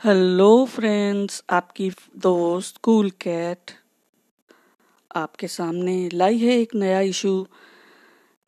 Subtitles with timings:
[0.00, 3.70] Hello friends, आपकी दोस्त cool cat
[5.10, 7.32] आपके सामने लाई है एक नया इशू।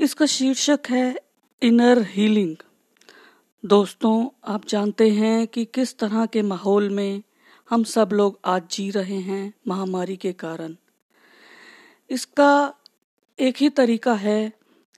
[0.00, 1.16] इसका शीर्षक है
[1.62, 2.54] इनर हीलिंग
[3.64, 7.22] दोस्तों, आप जानते हैं कि किस तरह के माहौल में
[7.70, 10.76] हम सब लोग आज जी रहे हैं महामारी के कारण।
[12.10, 12.74] इसका
[13.38, 14.52] एक ही तरीका है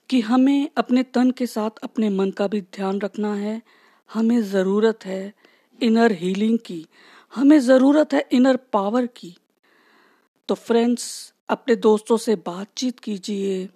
[0.09, 3.61] कि हमें अपने तन के साथ अपने मन का भी ध्यान रखना है,
[4.09, 5.33] हमें ज़रूरत है
[5.83, 6.85] इनर हीलिंग की,
[7.33, 9.35] हमें ज़रूरत है इनर पावर की।
[10.49, 13.67] तो फ्रेंड्स अपने दोस्तों से बातचीत कीजिए,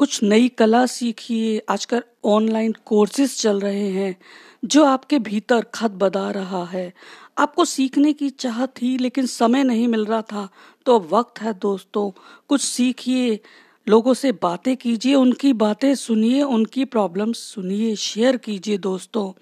[0.00, 4.16] कुछ नई कला सीखिए, आजकल ऑनलाइन कोर्सेज चल रहे हैं,
[4.64, 6.92] जो आपके भीतर खत बदा रहा है।
[7.38, 10.48] आपको सीखने की चाह थी, लेकिन समय नहीं मिल रहा था
[10.86, 12.10] तो अब वक्त है दोस्तों,
[12.48, 13.38] कुछ सीखिए,
[13.86, 19.32] लोगों से बातें कीजिए, उनकी बातें सुनिए, उनकी प्रॉब्लम्स सुनिए शेयर कीजिए दोस्तों।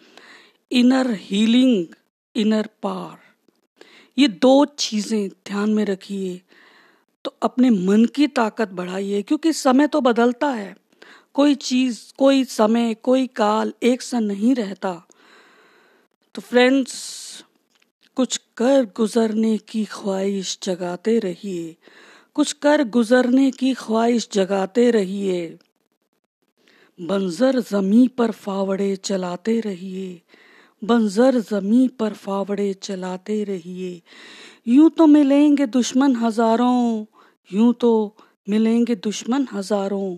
[0.71, 1.87] इनर हीलिंग
[2.35, 3.17] इनर पावर
[4.17, 6.41] ये दो चीज़ें ध्यान में रखिए
[7.25, 10.77] तो अपने मन की ताकत बढ़ाइए, क्योंकि समय तो बदलता है।
[11.35, 14.93] कोई चीज़, कोई समय, कोई काल एक सा नहीं रहता।
[16.35, 17.45] तो फ्रेंड्स
[18.17, 21.77] कुछ कर गुजरने की ख्वाहिश जगाते रहिए।
[22.35, 25.59] कुछ कर गुजरने की ख्वाहिश जगाते रहिए।
[26.99, 30.23] बंजर जमी पर फावड़े चलाते रहिए।
[30.83, 34.01] बंजर जमी पर फावड़े चलाते रहिए।
[34.69, 37.05] यूँ तो मिलेंगे दुश्मन हज़ारों,
[37.51, 38.17] यूँ तो
[38.49, 40.17] मिलेंगे दुश्मन हज़ारों।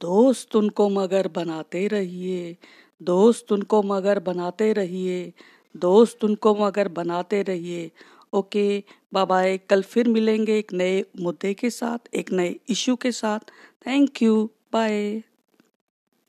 [0.00, 2.56] दोस्त उनको मगर बनाते रहिए,
[3.00, 5.32] दोस्त उनको मगर बनाते रहिए,
[5.74, 7.90] दोस्त उनको मगर बनाते रहिए।
[8.32, 8.82] ओके
[9.14, 13.50] बाय कल फिर मिलेंगे एक नए मुद्दे के साथ, एक नए इशू के साथ।
[13.86, 15.22] Thank you, bye.